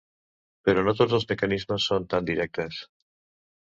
[0.69, 2.85] Però no tots els mecanismes són tan discrets.